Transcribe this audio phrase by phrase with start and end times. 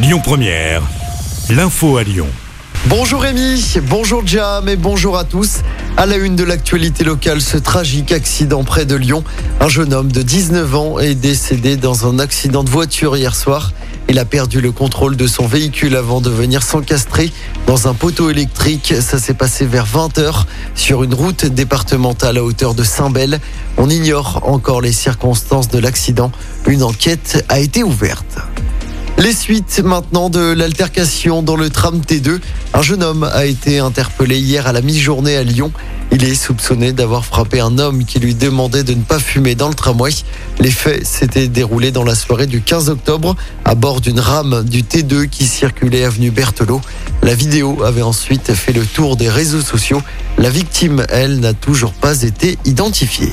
[0.00, 0.80] Lyon Première,
[1.50, 2.28] l'info à Lyon.
[2.86, 5.62] Bonjour Rémi, bonjour Jam et bonjour à tous.
[5.96, 9.24] À la une de l'actualité locale, ce tragique accident près de Lyon.
[9.58, 13.72] Un jeune homme de 19 ans est décédé dans un accident de voiture hier soir.
[14.08, 17.32] Il a perdu le contrôle de son véhicule avant de venir s'encastrer
[17.66, 18.94] dans un poteau électrique.
[19.00, 20.44] Ça s'est passé vers 20h
[20.76, 23.40] sur une route départementale à hauteur de Saint-Bel.
[23.76, 26.30] On ignore encore les circonstances de l'accident.
[26.68, 28.38] Une enquête a été ouverte.
[29.18, 32.38] Les suites maintenant de l'altercation dans le tram T2.
[32.72, 35.72] Un jeune homme a été interpellé hier à la mi-journée à Lyon.
[36.12, 39.68] Il est soupçonné d'avoir frappé un homme qui lui demandait de ne pas fumer dans
[39.68, 40.12] le tramway.
[40.60, 44.84] Les faits s'étaient déroulés dans la soirée du 15 octobre à bord d'une rame du
[44.84, 46.80] T2 qui circulait avenue Berthelot.
[47.24, 50.00] La vidéo avait ensuite fait le tour des réseaux sociaux.
[50.38, 53.32] La victime, elle, n'a toujours pas été identifiée.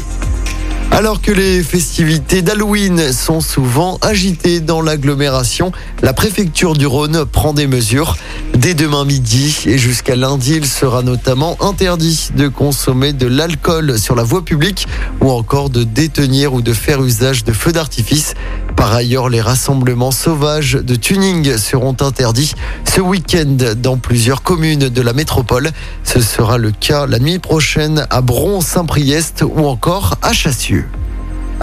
[0.91, 5.71] Alors que les festivités d'Halloween sont souvent agitées dans l'agglomération,
[6.01, 8.15] la préfecture du Rhône prend des mesures.
[8.53, 14.15] Dès demain midi et jusqu'à lundi, il sera notamment interdit de consommer de l'alcool sur
[14.15, 14.87] la voie publique
[15.21, 18.33] ou encore de détenir ou de faire usage de feux d'artifice.
[18.75, 22.53] Par ailleurs, les rassemblements sauvages de tuning seront interdits
[22.85, 25.71] ce week-end dans plusieurs communes de la métropole.
[26.03, 30.85] Ce sera le cas la nuit prochaine à Bron-Saint-Priest ou encore à Chassieux.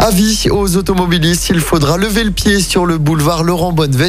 [0.05, 4.09] Avis aux automobilistes, il faudra lever le pied sur le boulevard Laurent Bonnevet.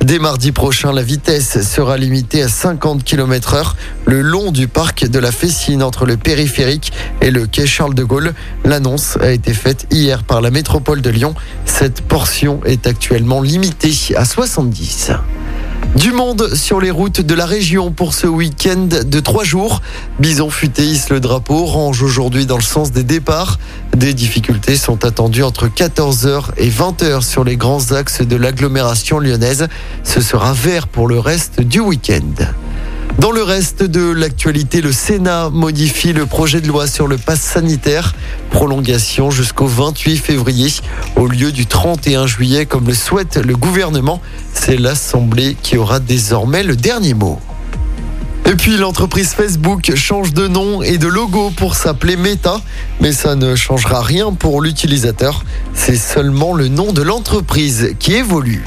[0.00, 5.04] Dès mardi prochain, la vitesse sera limitée à 50 km heure le long du parc
[5.04, 8.34] de la Fessine entre le périphérique et le quai Charles de Gaulle.
[8.64, 11.34] L'annonce a été faite hier par la métropole de Lyon.
[11.64, 15.10] Cette portion est actuellement limitée à 70.
[15.96, 19.82] Du monde sur les routes de la région pour ce week-end de trois jours.
[20.18, 23.58] Bison futé le drapeau, range aujourd'hui dans le sens des départs.
[23.94, 29.68] Des difficultés sont attendues entre 14h et 20h sur les grands axes de l'agglomération lyonnaise.
[30.02, 32.22] Ce sera vert pour le reste du week-end.
[33.18, 37.40] Dans le reste de l'actualité, le Sénat modifie le projet de loi sur le pass
[37.40, 38.14] sanitaire.
[38.50, 40.68] Prolongation jusqu'au 28 février
[41.16, 44.20] au lieu du 31 juillet comme le souhaite le gouvernement.
[44.54, 47.38] C'est l'Assemblée qui aura désormais le dernier mot.
[48.46, 52.60] Et puis l'entreprise Facebook change de nom et de logo pour s'appeler Meta,
[53.00, 55.44] mais ça ne changera rien pour l'utilisateur.
[55.74, 58.64] C'est seulement le nom de l'entreprise qui évolue.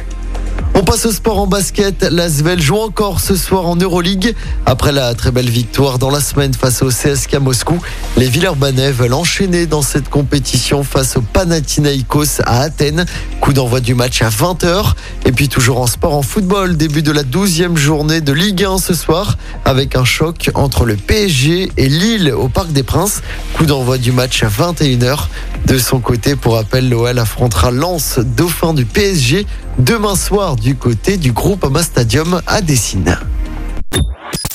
[0.77, 2.03] On passe au sport en basket.
[2.03, 4.35] L'Asvel joue encore ce soir en Euroleague.
[4.65, 7.79] Après la très belle victoire dans la semaine face au CSK Moscou,
[8.17, 13.05] les Villeurbanais veulent enchaîner dans cette compétition face au Panathinaikos à Athènes.
[13.39, 14.95] Coup d'envoi du match à 20h.
[15.25, 18.77] Et puis toujours en sport en football, début de la 12e journée de Ligue 1
[18.77, 23.21] ce soir avec un choc entre le PSG et Lille au Parc des Princes.
[23.53, 25.27] Coup d'envoi du match à 21h.
[25.67, 29.47] De son côté, pour rappel, l'OL affrontera Lens, dauphin du PSG,
[29.79, 33.19] demain soir du côté du groupe Ama Stadium à Dessine.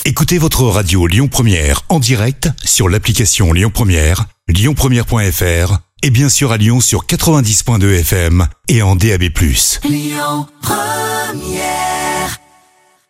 [0.04, 6.50] Écoutez votre radio Lyon Première en direct sur l'application Lyon Première, lyonpremière.fr et bien sûr
[6.50, 9.22] à Lyon sur 90.2 FM et en DAB+.
[9.88, 11.90] Lyon Première